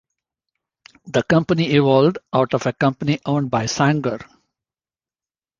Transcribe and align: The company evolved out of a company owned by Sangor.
The 1.05 1.21
company 1.21 1.73
evolved 1.75 2.17
out 2.33 2.55
of 2.55 2.65
a 2.65 2.73
company 2.73 3.19
owned 3.23 3.51
by 3.51 3.65
Sangor. 3.65 4.19